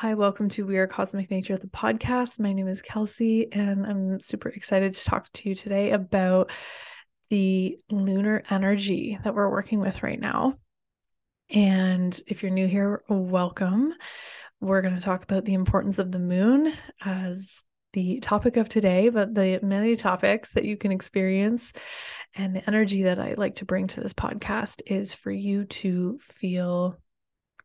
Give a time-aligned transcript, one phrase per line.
[0.00, 2.38] Hi, welcome to We Are Cosmic Nature, the podcast.
[2.38, 6.52] My name is Kelsey, and I'm super excited to talk to you today about
[7.30, 10.54] the lunar energy that we're working with right now.
[11.50, 13.92] And if you're new here, welcome.
[14.60, 16.74] We're going to talk about the importance of the moon
[17.04, 17.62] as
[17.92, 21.72] the topic of today, but the many topics that you can experience
[22.36, 26.20] and the energy that I like to bring to this podcast is for you to
[26.20, 26.98] feel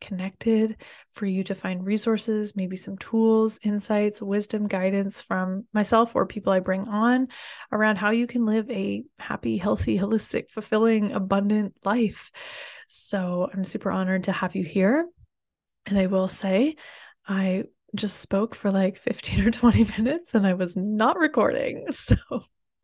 [0.03, 0.75] connected,
[1.11, 6.53] for you to find resources, maybe some tools, insights, wisdom, guidance from myself or people
[6.53, 7.29] I bring on
[7.71, 12.29] around how you can live a happy, healthy, holistic, fulfilling, abundant life.
[12.87, 15.07] So I'm super honored to have you here.
[15.87, 16.75] And I will say,
[17.27, 17.63] I
[17.95, 21.87] just spoke for like 15 or 20 minutes and I was not recording.
[21.91, 22.15] So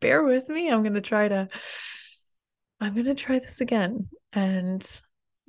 [0.00, 0.70] bear with me.
[0.70, 1.48] I'm going to try to
[2.80, 4.82] I'm going to try this again and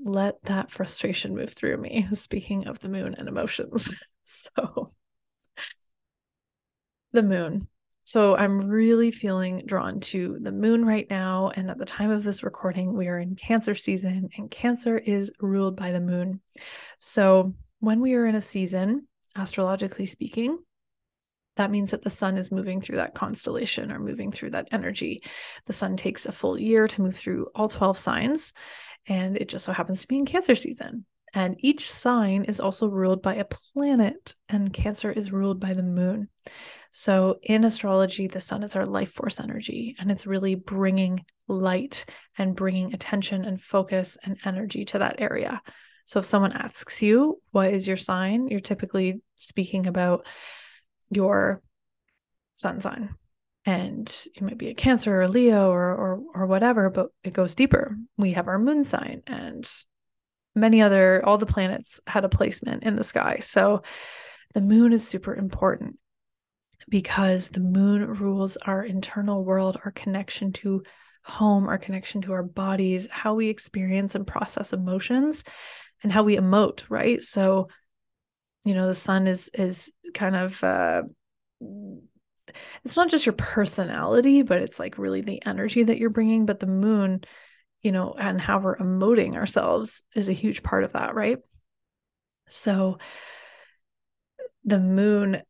[0.03, 2.07] let that frustration move through me.
[2.13, 3.93] Speaking of the moon and emotions.
[4.23, 4.91] so,
[7.11, 7.67] the moon.
[8.03, 11.51] So, I'm really feeling drawn to the moon right now.
[11.55, 15.31] And at the time of this recording, we are in Cancer season, and Cancer is
[15.39, 16.41] ruled by the moon.
[16.99, 20.59] So, when we are in a season, astrologically speaking,
[21.57, 25.21] that means that the sun is moving through that constellation or moving through that energy.
[25.65, 28.53] The sun takes a full year to move through all 12 signs
[29.07, 31.05] and it just so happens to be in Cancer season.
[31.33, 35.83] And each sign is also ruled by a planet, and Cancer is ruled by the
[35.83, 36.27] moon.
[36.91, 42.05] So, in astrology, the sun is our life force energy, and it's really bringing light
[42.37, 45.61] and bringing attention and focus and energy to that area.
[46.05, 48.49] So, if someone asks you, What is your sign?
[48.49, 50.25] you're typically speaking about
[51.09, 51.61] your
[52.53, 53.15] sun sign
[53.65, 57.33] and it might be a cancer or a leo or, or or whatever but it
[57.33, 57.95] goes deeper.
[58.17, 59.69] We have our moon sign and
[60.55, 63.39] many other all the planets had a placement in the sky.
[63.41, 63.83] So
[64.53, 65.97] the moon is super important
[66.89, 70.83] because the moon rules our internal world our connection to
[71.23, 75.43] home our connection to our bodies how we experience and process emotions
[76.01, 77.21] and how we emote right?
[77.21, 77.67] So
[78.65, 81.03] you know the sun is is kind of uh
[82.83, 86.45] it's not just your personality, but it's like really the energy that you're bringing.
[86.45, 87.21] But the moon,
[87.81, 91.37] you know, and how we're emoting ourselves is a huge part of that, right?
[92.47, 92.97] So
[94.63, 95.41] the moon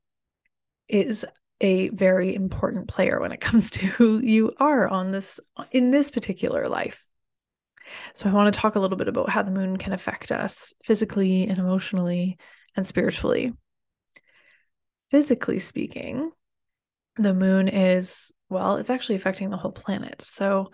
[0.87, 1.25] is
[1.59, 5.39] a very important player when it comes to who you are on this
[5.71, 7.07] in this particular life.
[8.13, 10.73] So I want to talk a little bit about how the moon can affect us
[10.83, 12.37] physically and emotionally
[12.75, 13.53] and spiritually.
[15.09, 16.31] Physically speaking,
[17.17, 20.23] the moon is, well, it's actually affecting the whole planet.
[20.23, 20.71] So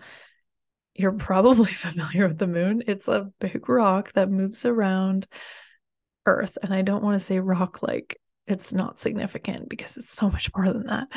[0.94, 2.82] you're probably familiar with the moon.
[2.86, 5.26] It's a big rock that moves around
[6.26, 6.58] Earth.
[6.62, 10.50] And I don't want to say rock like it's not significant because it's so much
[10.54, 11.08] more than that.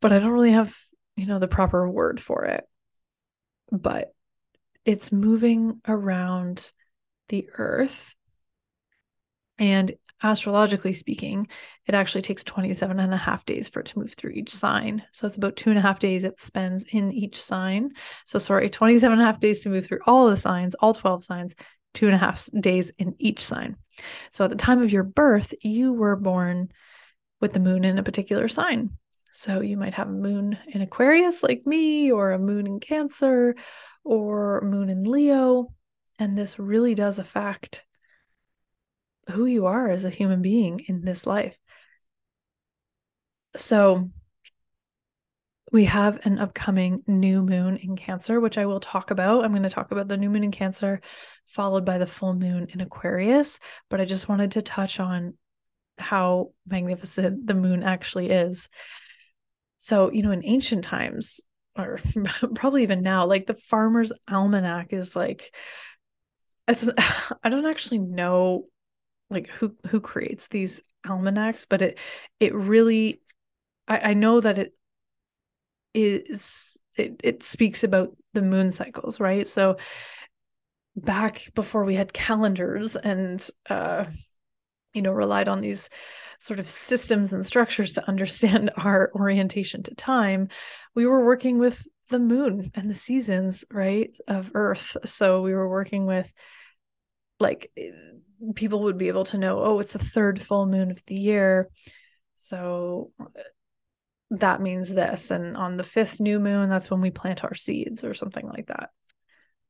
[0.00, 0.74] But I don't really have,
[1.16, 2.64] you know, the proper word for it.
[3.70, 4.12] But
[4.84, 6.72] it's moving around
[7.28, 8.14] the Earth.
[9.58, 9.92] And
[10.22, 11.48] astrologically speaking,
[11.86, 15.02] it actually takes 27 and a half days for it to move through each sign.
[15.12, 17.90] So it's about two and a half days it spends in each sign.
[18.26, 21.24] So, sorry, 27 and a half days to move through all the signs, all 12
[21.24, 21.54] signs,
[21.94, 23.76] two and a half days in each sign.
[24.30, 26.70] So, at the time of your birth, you were born
[27.40, 28.90] with the moon in a particular sign.
[29.32, 33.56] So, you might have a moon in Aquarius, like me, or a moon in Cancer,
[34.04, 35.74] or moon in Leo.
[36.18, 37.84] And this really does affect
[39.32, 41.56] who you are as a human being in this life.
[43.56, 44.10] So,
[45.72, 49.42] we have an upcoming new moon in Cancer, which I will talk about.
[49.42, 51.00] I'm going to talk about the new moon in Cancer,
[51.46, 53.58] followed by the full moon in Aquarius.
[53.88, 55.34] But I just wanted to touch on
[55.98, 58.68] how magnificent the moon actually is.
[59.78, 61.40] So, you know, in ancient times,
[61.76, 61.98] or
[62.54, 65.54] probably even now, like the farmer's almanac is like,
[66.68, 66.86] it's,
[67.42, 68.66] I don't actually know
[69.32, 71.98] like who who creates these almanacs but it
[72.40, 73.20] it really
[73.88, 74.74] i i know that it
[75.94, 79.48] is it, it speaks about the moon cycles right?
[79.48, 79.76] So
[80.94, 84.04] back before we had calendars and uh
[84.92, 85.88] you know relied on these
[86.38, 90.48] sort of systems and structures to understand our orientation to time
[90.94, 94.96] we were working with the moon and the seasons right of earth.
[95.06, 96.30] So we were working with
[97.42, 97.70] like
[98.54, 101.68] people would be able to know, oh, it's the third full moon of the year.
[102.36, 103.10] So
[104.30, 105.30] that means this.
[105.30, 108.66] And on the fifth new moon, that's when we plant our seeds or something like
[108.66, 108.90] that.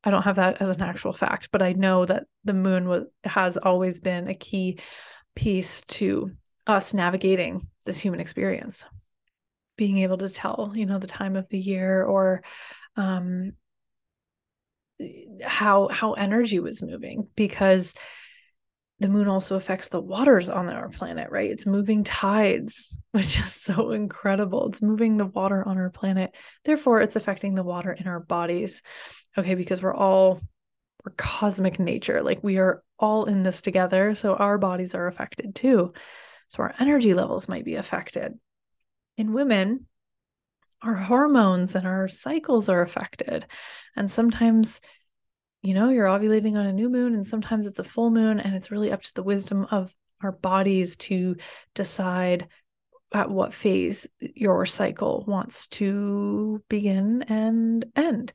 [0.03, 3.03] I don't have that as an actual fact, but I know that the moon was,
[3.23, 4.79] has always been a key
[5.35, 6.31] piece to
[6.67, 8.85] us navigating this human experience
[9.75, 12.43] being able to tell you know the time of the year or
[12.95, 13.53] um
[15.43, 17.93] how how energy was moving because
[18.99, 21.49] the moon also affects the waters on our planet right?
[21.49, 24.67] It's moving tides which is so incredible.
[24.67, 26.35] It's moving the water on our planet.
[26.63, 28.81] Therefore it's affecting the water in our bodies.
[29.37, 30.39] Okay because we're all
[31.03, 32.23] we're cosmic nature.
[32.23, 35.93] Like we are all in this together so our bodies are affected too.
[36.49, 38.33] So our energy levels might be affected.
[39.17, 39.87] In women
[40.83, 43.45] our hormones and our cycles are affected
[43.95, 44.81] and sometimes
[45.61, 48.55] you know you're ovulating on a new moon and sometimes it's a full moon and
[48.55, 51.35] it's really up to the wisdom of our bodies to
[51.73, 52.47] decide
[53.13, 58.33] at what phase your cycle wants to begin and end.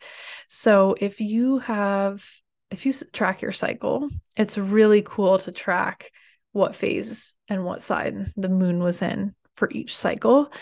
[0.49, 2.25] So if you have
[2.71, 6.11] if you track your cycle, it's really cool to track
[6.53, 10.53] what phase and what side the moon was in for each cycle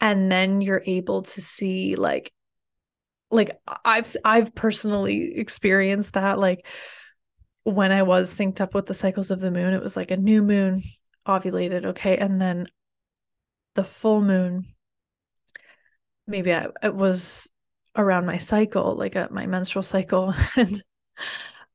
[0.00, 2.32] and then you're able to see like
[3.30, 6.66] like I've I've personally experienced that like
[7.64, 10.16] when I was synced up with the cycles of the moon it was like a
[10.16, 10.82] new moon
[11.26, 12.66] ovulated okay and then
[13.74, 14.66] the full moon
[16.26, 17.48] maybe I, it was
[17.96, 20.82] around my cycle like at my menstrual cycle and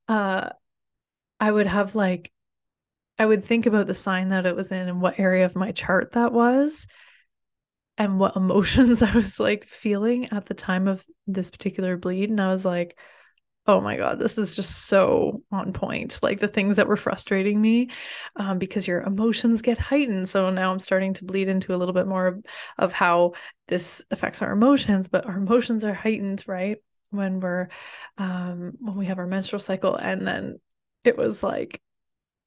[0.08, 0.50] uh
[1.40, 2.32] I would have like
[3.18, 5.72] I would think about the sign that it was in and what area of my
[5.72, 6.86] chart that was
[7.98, 12.30] and what emotions I was like feeling at the time of this particular bleed.
[12.30, 12.98] And I was like,
[13.68, 16.20] oh my God, this is just so on point.
[16.22, 17.90] Like the things that were frustrating me
[18.36, 20.30] um, because your emotions get heightened.
[20.30, 22.46] So now I'm starting to bleed into a little bit more of,
[22.78, 23.34] of how
[23.68, 26.78] this affects our emotions, but our emotions are heightened, right?
[27.10, 27.70] When we're,
[28.20, 29.96] um, when we have our menstrual cycle.
[29.96, 30.60] And then
[31.04, 31.82] it was like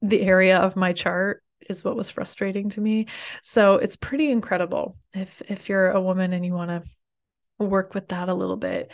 [0.01, 3.07] the area of my chart is what was frustrating to me.
[3.43, 6.83] So it's pretty incredible if if you're a woman and you want to
[7.63, 8.91] work with that a little bit.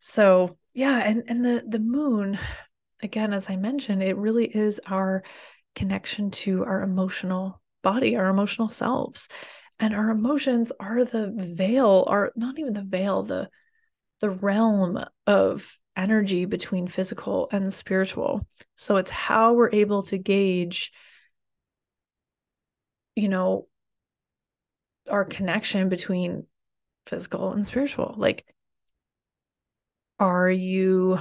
[0.00, 2.38] So yeah, and and the the moon,
[3.02, 5.22] again, as I mentioned, it really is our
[5.74, 9.28] connection to our emotional body, our emotional selves.
[9.80, 13.48] And our emotions are the veil, are not even the veil, the
[14.20, 18.46] the realm of energy between physical and spiritual.
[18.76, 20.92] So it's how we're able to gauge
[23.18, 23.66] you know,
[25.10, 26.46] our connection between
[27.06, 28.14] physical and spiritual.
[28.16, 28.46] Like,
[30.20, 31.18] are you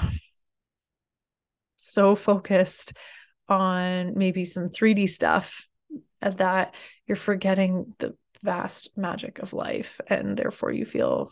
[1.75, 2.93] so focused
[3.49, 5.67] on maybe some 3D stuff
[6.21, 6.75] that
[7.07, 11.31] you're forgetting the vast magic of life and therefore you feel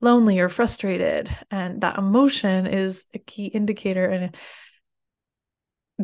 [0.00, 4.36] lonely or frustrated and that emotion is a key indicator and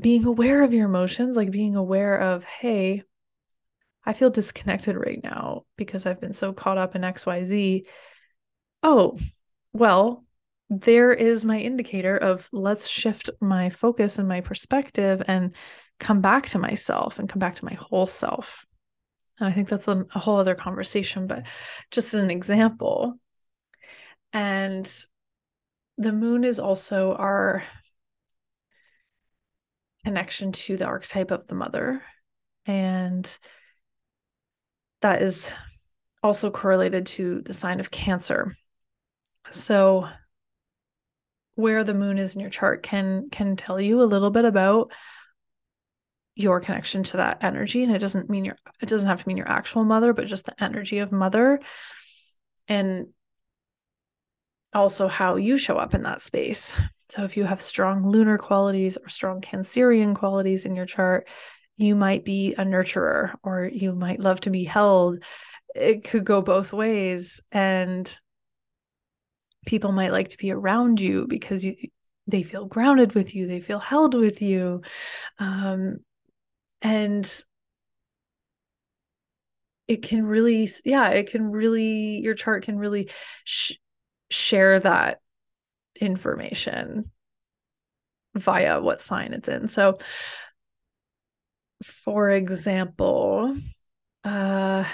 [0.01, 3.03] being aware of your emotions like being aware of hey
[4.11, 7.85] I feel disconnected right now because I've been so caught up in XYZ.
[8.83, 9.17] Oh,
[9.73, 10.25] well,
[10.69, 15.55] there is my indicator of let's shift my focus and my perspective and
[16.01, 18.67] come back to myself and come back to my whole self.
[19.39, 21.45] I think that's a, a whole other conversation, but
[21.93, 23.15] just an example.
[24.33, 24.93] And
[25.99, 27.63] the moon is also our
[30.05, 32.03] connection to the archetype of the mother.
[32.67, 33.31] And
[35.01, 35.51] that is
[36.23, 38.55] also correlated to the sign of Cancer.
[39.51, 40.09] So
[41.55, 44.93] where the moon is in your chart can can tell you a little bit about
[46.35, 49.37] your connection to that energy and it doesn't mean your it doesn't have to mean
[49.37, 51.61] your actual mother but just the energy of mother
[52.69, 53.09] and
[54.73, 56.73] also how you show up in that space
[57.11, 61.29] so if you have strong lunar qualities or strong cancerian qualities in your chart
[61.81, 65.23] you might be a nurturer or you might love to be held.
[65.75, 67.41] It could go both ways.
[67.51, 68.11] And
[69.67, 71.77] people might like to be around you because you
[72.27, 74.83] they feel grounded with you, they feel held with you.
[75.39, 75.99] Um,
[76.81, 77.45] and
[79.89, 83.11] it can really yeah it can really your chart can really
[83.43, 83.73] sh-
[84.31, 85.21] share that
[86.01, 87.11] information
[88.37, 89.99] via what sign it's in so
[91.83, 93.57] for example,
[94.25, 94.85] uh,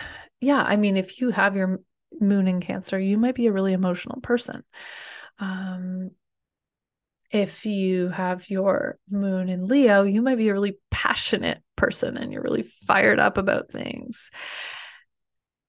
[0.41, 1.81] yeah, I mean, if you have your
[2.21, 4.63] moon in Cancer, you might be a really emotional person.
[5.39, 6.11] Um,
[7.31, 12.33] if you have your moon in Leo, you might be a really passionate person and
[12.33, 14.31] you're really fired up about things.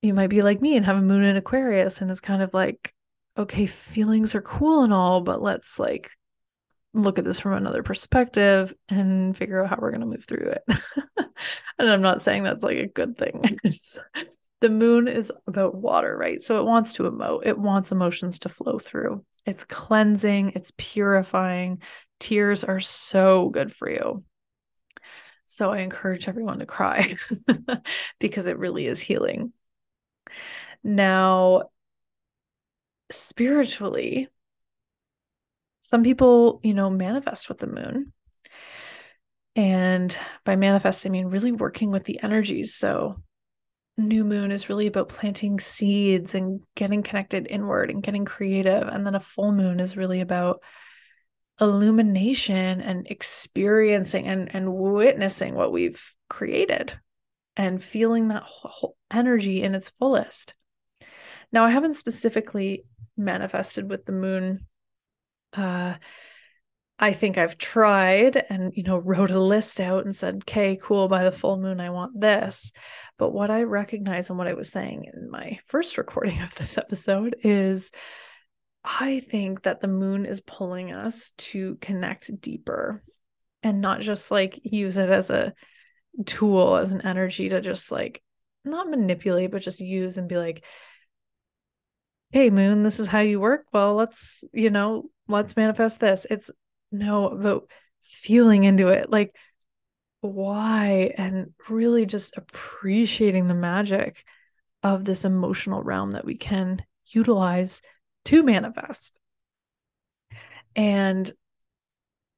[0.02, 2.54] You might be like me and have a moon in Aquarius and it's kind of
[2.54, 2.94] like,
[3.38, 6.12] okay, feelings are cool and all, but let's like
[7.04, 10.54] look at this from another perspective and figure out how we're going to move through
[10.56, 10.64] it.
[11.80, 13.60] and I'm not saying that's like a good thing.
[14.60, 16.42] The moon is about water, right?
[16.42, 19.24] So it wants to emote, it wants emotions to flow through.
[19.46, 21.84] It's cleansing, it's purifying.
[22.20, 24.24] Tears are so good for you.
[25.46, 27.18] So I encourage everyone to cry
[28.20, 29.54] because it really is healing.
[30.84, 31.70] Now,
[33.12, 34.30] spiritually,
[35.88, 38.12] some people, you know, manifest with the moon.
[39.56, 42.76] And by manifest, I mean really working with the energies.
[42.76, 43.16] So,
[43.98, 48.86] new moon is really about planting seeds and getting connected inward and getting creative.
[48.86, 50.62] And then a full moon is really about
[51.62, 57.00] illumination and experiencing and, and witnessing what we've created
[57.56, 60.54] and feeling that whole energy in its fullest.
[61.54, 62.84] Now, I haven't specifically
[63.16, 64.68] manifested with the moon.
[65.54, 65.96] Uh,
[67.00, 71.08] I think I've tried and, you know, wrote a list out and said, okay, cool,
[71.08, 72.72] by the full moon, I want this.
[73.18, 76.78] But what I recognize and what I was saying in my first recording of this
[76.78, 77.92] episode is
[78.84, 83.04] I think that the moon is pulling us to connect deeper
[83.62, 85.54] and not just like use it as a
[86.26, 88.24] tool, as an energy to just like
[88.64, 90.64] not manipulate, but just use and be like,
[92.32, 93.66] hey, moon, this is how you work.
[93.74, 96.26] Well, let's, you know, let's manifest this.
[96.30, 96.52] It's
[96.92, 97.70] no about
[98.04, 99.10] feeling into it.
[99.10, 99.36] Like,
[100.22, 101.14] why?
[101.18, 104.24] And really just appreciating the magic
[104.84, 107.82] of this emotional realm that we can utilize
[108.26, 109.20] to manifest.
[110.76, 111.32] And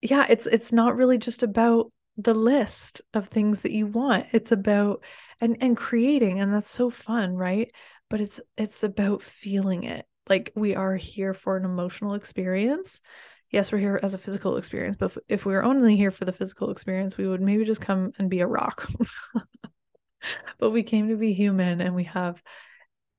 [0.02, 4.28] yeah, it's it's not really just about the list of things that you want.
[4.32, 5.04] It's about
[5.42, 7.72] and and creating and that's so fun, right?
[8.10, 10.06] But it's it's about feeling it.
[10.30, 13.02] Like we are here for an emotional experience.
[13.52, 16.32] Yes, we're here as a physical experience, but if, we were only here for the
[16.32, 18.88] physical experience, we would maybe just come and be a rock.
[20.60, 22.44] but we came to be human and we have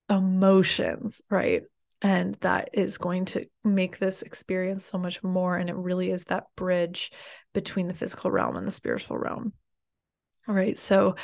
[0.09, 1.65] emotions, right?
[2.03, 6.25] and that is going to make this experience so much more and it really is
[6.27, 7.11] that bridge
[7.53, 9.53] between the physical realm and the spiritual realm
[10.49, 11.15] all right so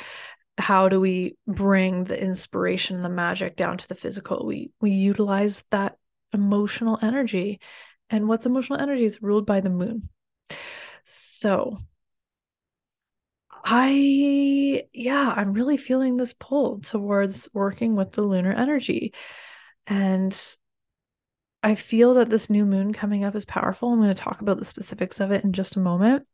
[0.57, 4.91] how do we bring the inspiration and the magic down to the physical we we
[4.91, 5.97] utilize that
[6.33, 7.59] emotional energy
[8.09, 10.09] and what's emotional energy is ruled by the moon
[11.05, 11.77] so
[13.63, 19.13] i yeah i'm really feeling this pull towards working with the lunar energy
[19.85, 20.37] and
[21.63, 23.91] I feel that this new moon coming up is powerful.
[23.91, 26.27] I'm going to talk about the specifics of it in just a moment.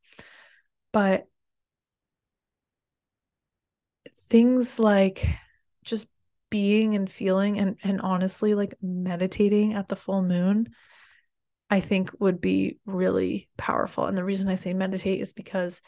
[0.91, 1.25] But
[4.33, 5.27] things like
[5.85, 6.07] just
[6.49, 10.73] being and feeling and and honestly like meditating at the full moon
[11.69, 14.05] I think would be really powerful.
[14.05, 15.81] And the reason I say meditate is because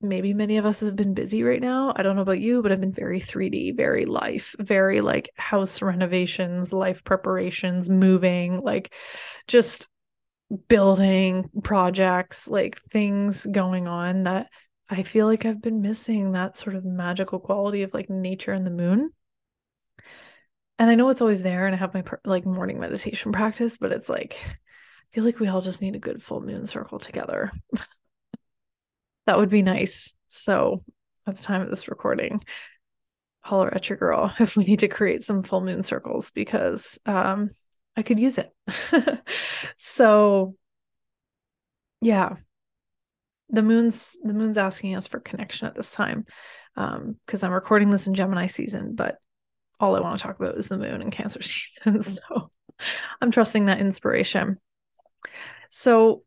[0.00, 1.94] maybe many of us have been busy right now.
[1.96, 5.80] I don't know about you, but I've been very 3D, very life, very like house
[5.80, 8.92] renovations, life preparations, moving, like
[9.46, 9.88] just
[10.68, 14.48] building projects, like things going on that
[14.92, 18.66] I feel like I've been missing that sort of magical quality of like nature and
[18.66, 19.10] the moon.
[20.78, 23.90] And I know it's always there and I have my like morning meditation practice, but
[23.90, 27.50] it's like I feel like we all just need a good full moon circle together.
[29.26, 30.12] that would be nice.
[30.28, 30.80] So
[31.26, 32.44] at the time of this recording,
[33.40, 37.48] holler at your girl if we need to create some full moon circles because um
[37.96, 38.50] I could use it.
[39.78, 40.54] so
[42.02, 42.36] yeah.
[43.52, 46.24] The moon's the moon's asking us for connection at this time.
[46.74, 49.18] Um, because I'm recording this in Gemini season, but
[49.78, 52.02] all I want to talk about is the moon and cancer season.
[52.02, 52.50] So
[53.20, 54.58] I'm trusting that inspiration.
[55.68, 56.22] So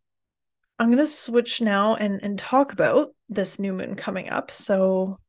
[0.77, 4.51] I'm going to switch now and, and talk about this new moon coming up.
[4.51, 5.19] So,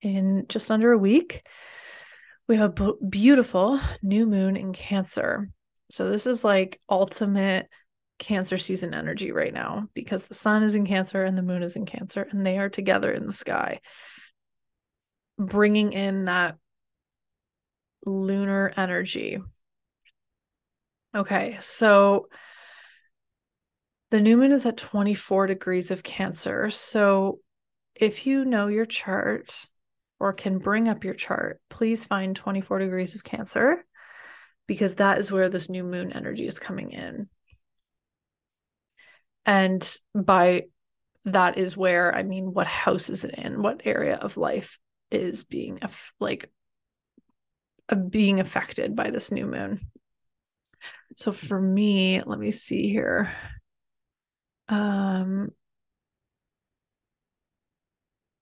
[0.00, 1.46] in just under a week,
[2.46, 5.50] we have a beautiful new moon in Cancer.
[5.90, 7.68] So, this is like ultimate
[8.18, 11.76] Cancer season energy right now because the sun is in Cancer and the moon is
[11.76, 13.80] in Cancer, and they are together in the sky,
[15.38, 16.56] bringing in that
[18.04, 19.38] lunar energy.
[21.14, 22.28] Okay, so
[24.10, 26.70] the new moon is at 24 degrees of Cancer.
[26.70, 27.40] So
[27.94, 29.66] if you know your chart
[30.18, 33.84] or can bring up your chart, please find 24 degrees of Cancer
[34.66, 37.28] because that is where this new moon energy is coming in.
[39.48, 40.64] And by
[41.24, 43.62] that is where I mean, what house is it in?
[43.62, 44.78] What area of life
[45.10, 45.80] is being
[46.20, 46.50] like
[48.10, 49.80] being affected by this new moon?
[51.16, 53.32] So for me, let me see here.
[54.68, 55.48] Um,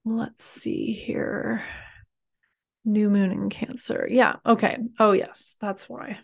[0.05, 1.63] let's see here.
[2.85, 4.09] New moon in Cancer.
[4.11, 4.37] Yeah.
[4.45, 4.77] Okay.
[4.99, 5.55] Oh, yes.
[5.61, 6.19] That's why.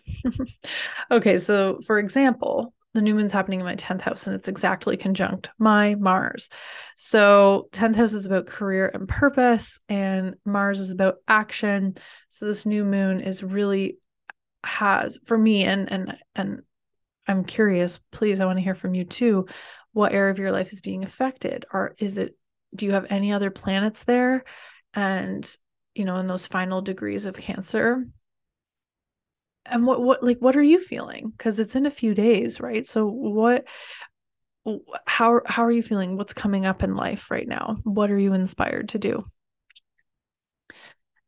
[1.11, 1.37] okay.
[1.37, 5.49] So, for example, the new moon's happening in my 10th house and it's exactly conjunct
[5.57, 6.49] my Mars.
[6.95, 11.95] So, 10th house is about career and purpose, and Mars is about action.
[12.29, 13.97] So, this new moon is really
[14.63, 16.61] has for me and and and
[17.27, 19.47] I'm curious, please I want to hear from you too,
[19.93, 22.35] what area of your life is being affected or is it
[22.75, 24.43] do you have any other planets there
[24.93, 25.55] and
[25.93, 28.05] you know in those final degrees of cancer
[29.65, 31.31] and what what like what are you feeling?
[31.35, 32.87] Because it's in a few days right?
[32.87, 33.65] So what
[35.05, 36.17] how how are you feeling?
[36.17, 37.77] What's coming up in life right now?
[37.83, 39.23] What are you inspired to do?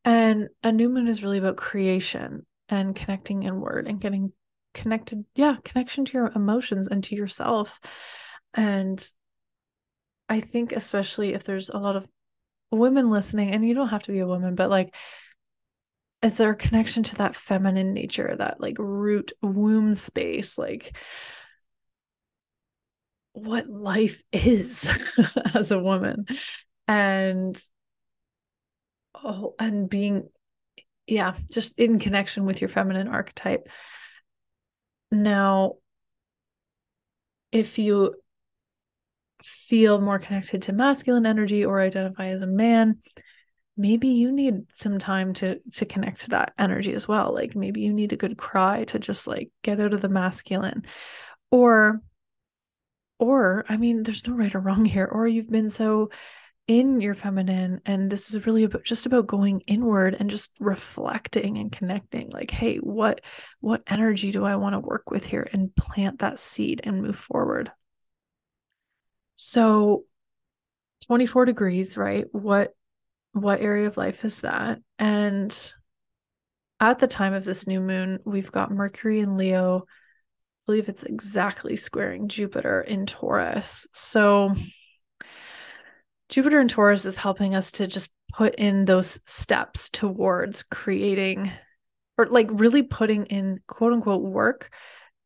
[0.03, 4.31] And a new moon is really about creation and connecting inward and getting
[4.73, 7.79] connected yeah connection to your emotions and to yourself.
[8.53, 9.05] And
[10.27, 12.07] i think especially if there's a lot of
[12.71, 14.93] women listening and you don't have to be a woman but like
[16.25, 20.57] it's our connection to that feminine nature that like root womb space?
[20.57, 20.97] Like
[23.33, 24.89] what life is
[25.53, 26.25] as a woman.
[26.87, 27.55] And
[29.23, 30.29] oh and being
[31.05, 33.69] yeah just in connection with your feminine archetype.
[35.11, 35.75] Now
[37.51, 38.15] if you
[39.43, 42.97] feel more connected to masculine energy or identify as a man
[43.77, 47.33] maybe you need some time to to connect to that energy as well.
[47.33, 50.85] Like maybe you need a good cry to just like get out of the masculine.
[51.51, 52.01] Or
[53.17, 55.05] or i mean there's no right or wrong here.
[55.05, 56.09] Or you've been so
[56.67, 61.57] in your feminine and this is really about just about going inward and just reflecting
[61.57, 62.29] and connecting.
[62.29, 63.21] Like hey what
[63.59, 65.47] what energy do i want to work with here?
[65.51, 67.71] And plant that seed and move forward.
[69.35, 70.05] So
[71.07, 72.25] 24 degrees right?
[72.31, 72.73] What
[73.35, 74.79] what area of life is that?
[74.97, 75.73] And
[76.79, 79.79] at the time of this new moon, we've got Mercury in Leo.
[79.79, 83.87] I believe it's exactly squaring Jupiter in Taurus.
[83.93, 84.53] So
[86.29, 91.51] Jupiter in Taurus is helping us to just put in those steps towards creating
[92.17, 94.71] or like really putting in quote unquote work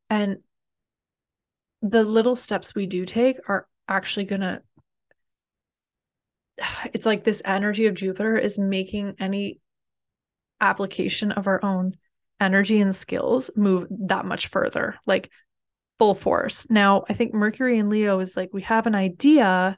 [0.10, 0.38] and
[1.84, 4.62] the little steps we do take are actually going to
[6.94, 9.60] it's like this energy of Jupiter is making any
[10.62, 11.96] application of our own
[12.40, 15.30] energy and skills move that much further, like
[15.98, 16.70] full force.
[16.70, 19.78] Now, I think Mercury and Leo is like we have an idea,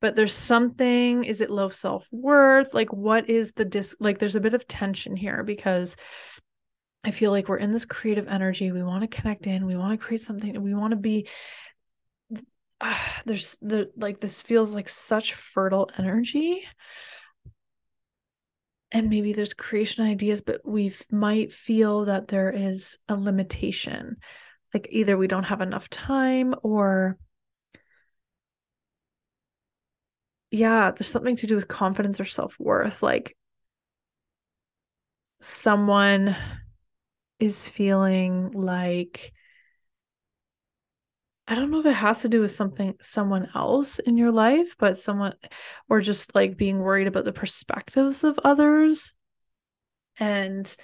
[0.00, 2.74] but there's something, is it low self worth?
[2.74, 3.96] Like, what is the dis?
[3.98, 5.96] Like, there's a bit of tension here because
[7.04, 8.72] I feel like we're in this creative energy.
[8.72, 11.28] We want to connect in, we want to create something, we want to be
[12.80, 16.64] uh, there's the like this feels like such fertile energy.
[18.92, 24.16] And maybe there's creation ideas but we might feel that there is a limitation.
[24.72, 27.18] Like either we don't have enough time or
[30.50, 33.02] yeah there's something to do with confidence or self-worth.
[33.02, 33.36] Like
[35.40, 36.36] someone
[37.38, 39.32] is feeling like
[41.46, 44.76] I don't know if it has to do with something someone else in your life,
[44.78, 45.34] but someone
[45.88, 49.12] or just like being worried about the perspectives of others.
[50.18, 50.74] And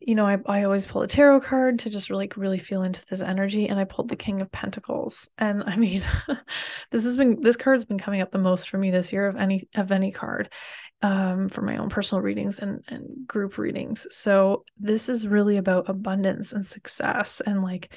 [0.00, 3.00] you know, I, I always pull a tarot card to just really really feel into
[3.08, 3.66] this energy.
[3.66, 5.30] And I pulled the King of Pentacles.
[5.38, 6.02] And I mean,
[6.90, 9.36] this has been this card's been coming up the most for me this year of
[9.36, 10.52] any of any card
[11.00, 14.06] um, for my own personal readings and, and group readings.
[14.10, 17.94] So this is really about abundance and success and like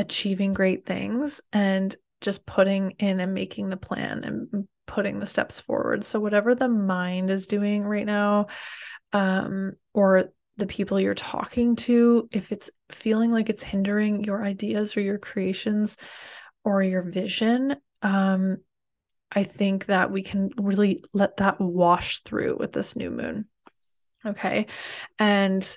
[0.00, 5.60] achieving great things and just putting in and making the plan and putting the steps
[5.60, 6.04] forward.
[6.04, 8.46] So whatever the mind is doing right now,
[9.12, 14.96] um, or the people you're talking to, if it's feeling like it's hindering your ideas
[14.96, 15.96] or your creations
[16.64, 18.58] or your vision, um,
[19.30, 23.46] I think that we can really let that wash through with this new moon.
[24.24, 24.66] Okay.
[25.18, 25.76] And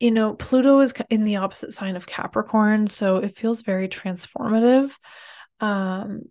[0.00, 4.92] you know, Pluto is in the opposite sign of Capricorn, so it feels very transformative.
[5.60, 6.22] Um,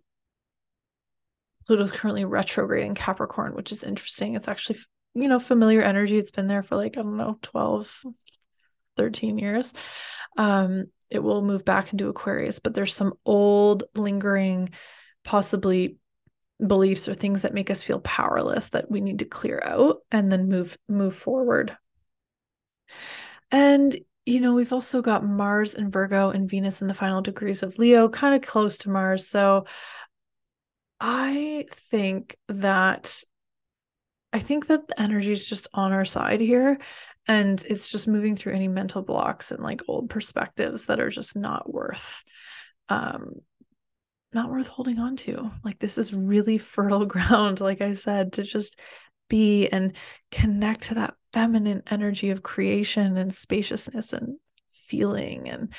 [1.66, 4.34] Pluto's currently retrograde in Capricorn, which is interesting.
[4.34, 4.78] It's actually,
[5.14, 6.16] you know, familiar energy.
[6.16, 8.04] It's been there for like, I don't know, 12,
[8.96, 9.74] 13 years.
[10.38, 14.70] Um, it will move back into Aquarius, but there's some old, lingering,
[15.24, 15.98] possibly
[16.66, 20.32] beliefs or things that make us feel powerless that we need to clear out and
[20.32, 21.76] then move move forward
[23.50, 27.62] and, you know, we've also got Mars and Virgo and Venus in the final degrees
[27.62, 29.26] of Leo, kind of close to Mars.
[29.26, 29.64] So
[31.00, 33.22] I think that
[34.32, 36.78] I think that the energy is just on our side here
[37.26, 41.36] and it's just moving through any mental blocks and like old perspectives that are just
[41.36, 42.22] not worth
[42.88, 43.36] um
[44.34, 45.50] not worth holding on to.
[45.64, 48.78] Like this is really fertile ground like I said to just
[49.28, 49.94] be and
[50.30, 54.36] connect to that feminine energy of creation and spaciousness and
[54.70, 55.72] feeling and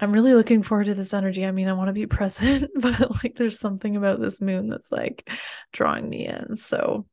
[0.00, 1.46] I'm really looking forward to this energy.
[1.46, 4.90] I mean, I want to be present, but like there's something about this moon that's
[4.90, 5.28] like
[5.72, 6.56] drawing me in.
[6.56, 7.06] So,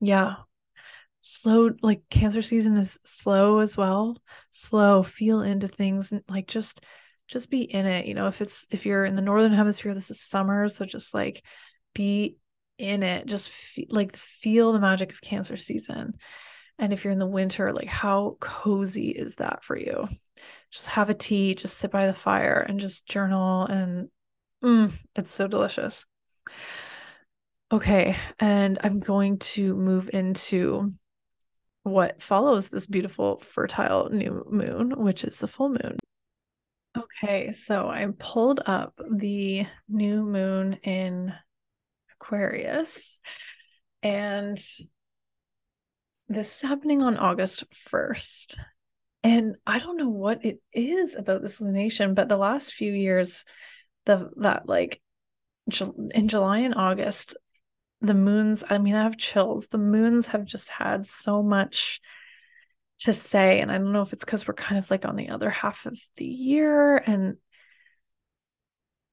[0.00, 0.36] yeah.
[1.24, 4.20] Slow, like cancer season is slow as well.
[4.50, 6.80] Slow, feel into things and like just
[7.28, 8.06] just be in it.
[8.06, 11.14] You know, if it's if you're in the northern hemisphere, this is summer, so just
[11.14, 11.44] like
[11.94, 12.38] be
[12.78, 13.26] in it.
[13.26, 16.14] Just fe- like feel the magic of cancer season.
[16.78, 20.08] And if you're in the winter, like how cozy is that for you?
[20.70, 24.08] Just have a tea, just sit by the fire and just journal and
[24.64, 26.04] mm, it's so delicious.
[27.70, 30.92] Okay, and I'm going to move into
[31.84, 35.96] what follows this beautiful fertile new moon, which is the full moon.
[36.96, 41.32] Okay, so I pulled up the new moon in
[42.22, 43.20] Aquarius
[44.02, 44.58] and
[46.28, 48.56] this is happening on August 1st.
[49.22, 53.44] And I don't know what it is about this lunation, but the last few years,
[54.06, 55.00] the that like
[56.14, 57.36] in July and August,
[58.00, 59.68] the moons, I mean, I have chills.
[59.68, 62.00] The moons have just had so much
[63.00, 63.60] to say.
[63.60, 65.86] And I don't know if it's because we're kind of like on the other half
[65.86, 66.96] of the year.
[66.96, 67.36] And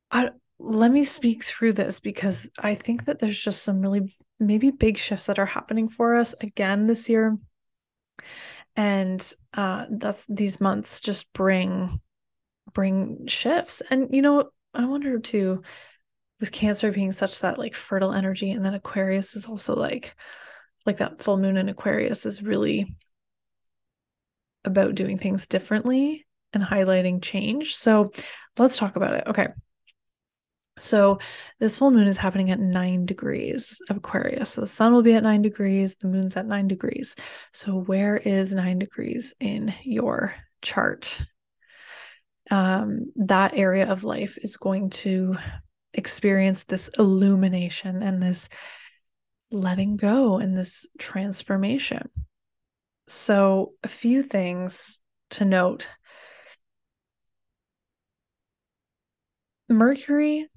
[0.10, 4.72] I let me speak through this because I think that there's just some really maybe
[4.72, 7.38] big shifts that are happening for us again this year.
[8.76, 12.02] And uh that's these months just bring
[12.74, 13.82] bring shifts.
[13.90, 15.64] And you know, I wonder too,
[16.40, 20.14] with Cancer being such that like fertile energy, and then Aquarius is also like
[20.86, 22.96] like that full moon in Aquarius is really
[24.66, 27.76] about doing things differently and highlighting change.
[27.76, 28.12] So
[28.58, 29.24] let's talk about it.
[29.28, 29.48] Okay.
[30.80, 31.20] So
[31.60, 34.52] this full moon is happening at nine degrees of Aquarius.
[34.52, 37.16] So the sun will be at nine degrees, the moon's at nine degrees.
[37.54, 41.22] So where is nine degrees in your chart?
[42.52, 45.38] Um, that area of life is going to
[45.94, 48.50] experience this illumination and this
[49.52, 52.10] letting go and this transformation.
[53.08, 55.88] So, a few things to note
[59.68, 60.48] Mercury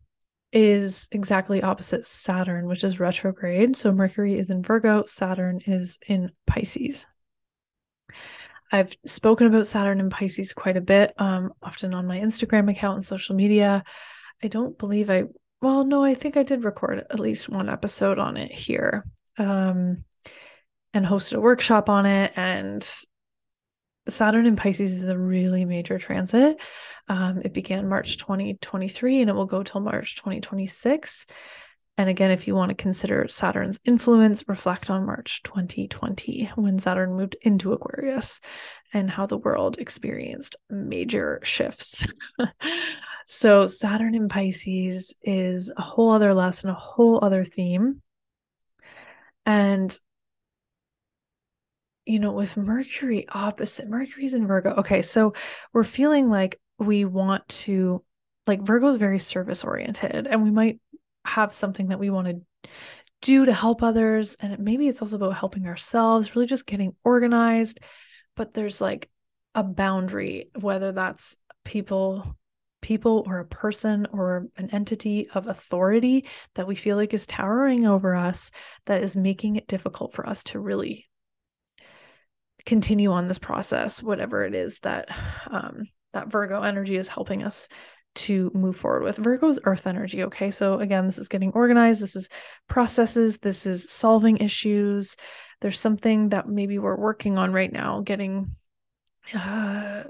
[0.53, 3.77] is exactly opposite Saturn, which is retrograde.
[3.77, 7.07] So Mercury is in Virgo, Saturn is in Pisces.
[8.71, 12.97] I've spoken about Saturn and Pisces quite a bit, um, often on my Instagram account
[12.97, 13.85] and social media.
[14.43, 15.25] I don't believe I,
[15.61, 19.05] well, no, I think I did record at least one episode on it here
[19.38, 20.05] um,
[20.95, 22.33] and hosted a workshop on it.
[22.35, 22.87] And
[24.09, 26.57] Saturn in Pisces is a really major transit.
[27.09, 31.27] Um, it began March 2023 and it will go till March 2026.
[31.99, 37.15] And again, if you want to consider Saturn's influence, reflect on March 2020 when Saturn
[37.17, 38.41] moved into Aquarius
[38.95, 42.07] and how the world experienced major shifts.
[43.27, 48.01] so, Saturn in Pisces is a whole other lesson, a whole other theme.
[49.45, 49.97] And
[52.05, 54.75] you know, with Mercury opposite, Mercury's in Virgo.
[54.79, 55.35] Okay, so
[55.73, 58.05] we're feeling like we want to,
[58.47, 60.81] like, Virgo is very service oriented, and we might
[61.25, 62.71] have something that we want to
[63.21, 64.37] do to help others.
[64.41, 67.79] And maybe it's also about helping ourselves, really just getting organized.
[68.35, 69.09] But there's like
[69.55, 72.37] a boundary, whether that's people
[72.83, 77.87] people or a person or an entity of authority that we feel like is towering
[77.87, 78.51] over us
[78.87, 81.07] that is making it difficult for us to really
[82.66, 85.09] continue on this process, whatever it is that
[85.51, 87.68] um, that Virgo energy is helping us
[88.14, 89.16] to move forward with.
[89.16, 90.25] Virgo's earth energy.
[90.25, 90.51] Okay.
[90.51, 92.03] So again, this is getting organized.
[92.03, 92.29] This is
[92.68, 93.38] processes.
[93.38, 95.16] This is solving issues.
[95.61, 98.57] There's something that maybe we're working on right now, getting,
[99.33, 100.03] uh,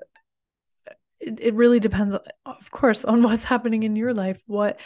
[1.21, 4.43] it, it really depends, of course, on what's happening in your life.
[4.47, 4.81] What,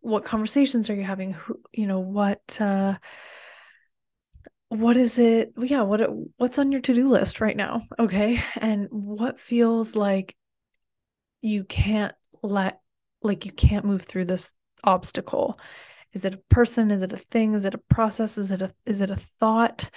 [0.00, 1.34] what conversations are you having?
[1.34, 2.94] Who, you know, what, uh,
[4.72, 6.00] what is it yeah what
[6.38, 7.82] what's on your to-do list right now?
[7.98, 8.42] Okay.
[8.56, 10.34] And what feels like
[11.40, 12.80] you can't let
[13.22, 15.58] like you can't move through this obstacle?
[16.12, 16.90] Is it a person?
[16.90, 17.54] Is it a thing?
[17.54, 18.38] Is it a process?
[18.38, 19.90] Is it a is it a thought?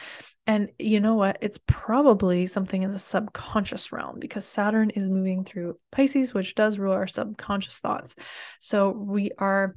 [0.47, 1.37] And you know what?
[1.41, 6.77] It's probably something in the subconscious realm because saturn is moving through pisces which does
[6.77, 8.15] rule our subconscious thoughts.
[8.59, 9.75] So we are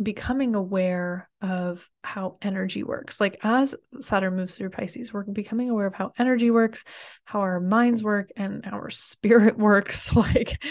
[0.00, 3.20] becoming aware of how energy works.
[3.20, 6.84] Like as Saturn moves through Pisces, we're becoming aware of how energy works,
[7.24, 10.12] how our minds work, and our spirit works.
[10.18, 10.62] Like,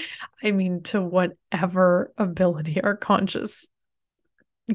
[0.43, 3.67] I mean, to whatever ability our conscious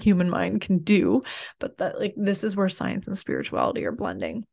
[0.01, 1.23] human mind can do.
[1.61, 4.47] But that, like, this is where science and spirituality are blending.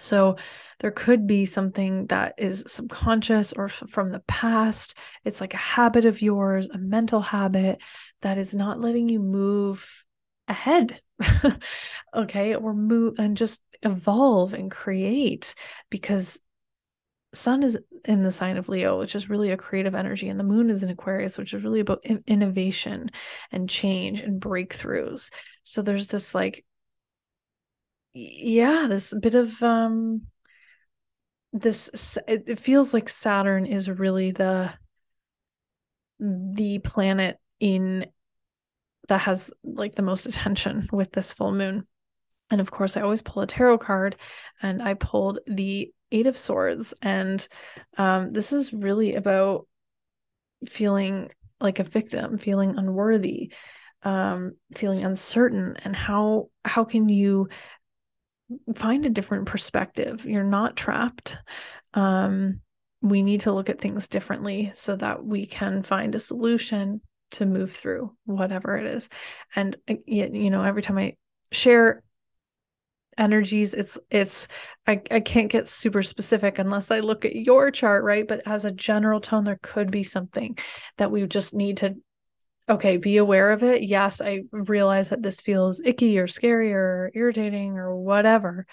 [0.00, 0.36] So
[0.80, 4.96] there could be something that is subconscious or f- from the past.
[5.24, 7.78] It's like a habit of yours, a mental habit
[8.22, 10.04] that is not letting you move
[10.48, 11.00] ahead.
[12.14, 15.54] okay, or move and just evolve and create
[15.90, 16.40] because
[17.34, 20.44] sun is in the sign of Leo, which is really a creative energy, and the
[20.44, 23.10] moon is in Aquarius, which is really about innovation
[23.52, 25.30] and change and breakthroughs.
[25.62, 26.64] So there's this like
[28.14, 30.22] yeah, this bit of um
[31.52, 34.72] this it feels like Saturn is really the
[36.18, 38.06] the planet in
[39.08, 41.86] that has like the most attention with this full moon.
[42.50, 44.16] And of course, I always pull a tarot card
[44.62, 47.46] and I pulled the 8 of swords and
[47.98, 49.66] um this is really about
[50.68, 53.52] feeling like a victim, feeling unworthy,
[54.04, 57.48] um feeling uncertain and how how can you
[58.76, 60.24] find a different perspective.
[60.24, 61.38] You're not trapped.
[61.94, 62.60] Um,
[63.02, 67.00] we need to look at things differently so that we can find a solution
[67.32, 69.08] to move through whatever it is.
[69.54, 71.16] And uh, you know, every time I
[71.52, 72.02] share
[73.16, 74.48] energies it's it's
[74.86, 78.64] I, I can't get super specific unless i look at your chart right but as
[78.64, 80.58] a general tone there could be something
[80.98, 81.94] that we just need to
[82.68, 83.82] okay, be aware of it.
[83.82, 88.66] Yes, I realize that this feels icky or scary or irritating or whatever.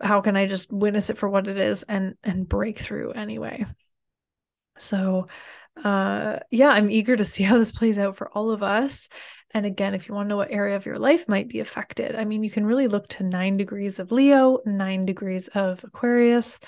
[0.00, 3.66] How can I just witness it for what it is and and break through anyway?
[4.78, 5.28] So
[5.82, 9.08] uh yeah, I'm eager to see how this plays out for all of us.
[9.52, 12.16] And again, if you want to know what area of your life might be affected,
[12.16, 16.58] I mean, you can really look to 9 degrees of Leo, 9 degrees of Aquarius,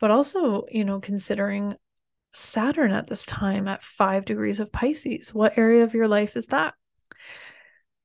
[0.00, 1.76] but also, you know, considering
[2.34, 5.32] Saturn at this time at five degrees of Pisces.
[5.32, 6.74] What area of your life is that?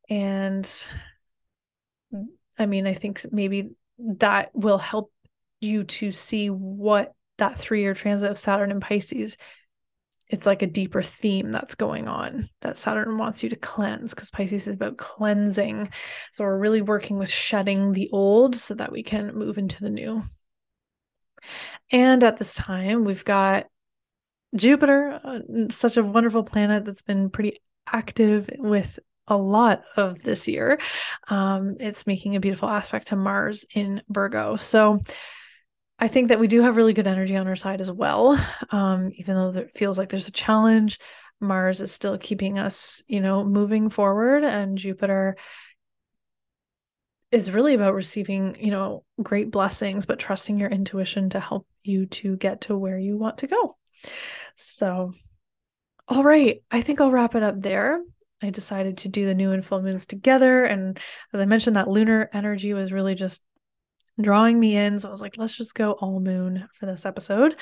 [0.09, 0.69] And
[2.57, 5.11] I mean, I think maybe that will help
[5.61, 9.37] you to see what that three year transit of Saturn and Pisces.
[10.27, 14.29] It's like a deeper theme that's going on that Saturn wants you to cleanse because
[14.29, 15.89] Pisces is about cleansing.
[16.31, 19.89] So we're really working with shedding the old so that we can move into the
[19.89, 20.23] new.
[21.91, 23.65] And at this time, we've got
[24.55, 27.59] Jupiter, uh, such a wonderful planet that's been pretty
[27.91, 30.79] active with a lot of this year.
[31.27, 34.55] Um, it's making a beautiful aspect to Mars in Virgo.
[34.55, 34.99] So
[35.99, 38.43] I think that we do have really good energy on our side as well.
[38.71, 40.97] Um, even though it feels like there's a challenge,
[41.39, 45.38] Mars is still keeping us, you know, moving forward, and Jupiter
[47.31, 52.07] is really about receiving, you know, great blessings, but trusting your intuition to help you
[52.07, 53.77] to get to where you want to go.
[54.60, 55.13] So,
[56.08, 58.02] all right, I think I'll wrap it up there.
[58.41, 60.65] I decided to do the new and full moons together.
[60.65, 61.00] And
[61.34, 63.41] as I mentioned, that lunar energy was really just
[64.19, 65.00] drawing me in.
[65.00, 67.56] So I was like, let's just go all moon for this episode.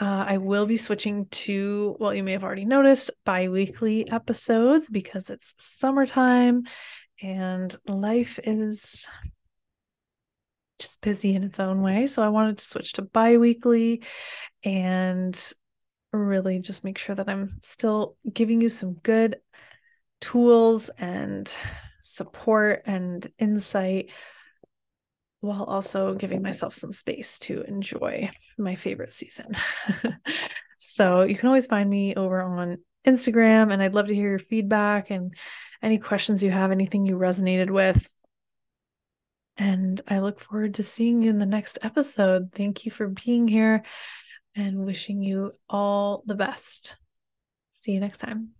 [0.00, 4.88] Uh, I will be switching to, well, you may have already noticed, bi weekly episodes
[4.88, 6.64] because it's summertime
[7.20, 9.06] and life is
[10.78, 12.08] just busy in its own way.
[12.08, 14.02] So I wanted to switch to bi weekly
[14.64, 15.40] and
[16.18, 19.36] really just make sure that I'm still giving you some good
[20.20, 21.54] tools and
[22.02, 24.10] support and insight
[25.40, 29.56] while also giving myself some space to enjoy my favorite season.
[30.78, 34.38] so you can always find me over on Instagram, and I'd love to hear your
[34.38, 35.34] feedback and
[35.82, 38.08] any questions you have, anything you resonated with.
[39.56, 42.52] And I look forward to seeing you in the next episode.
[42.54, 43.82] Thank you for being here
[44.54, 46.96] and wishing you all the best.
[47.70, 48.50] See you next time.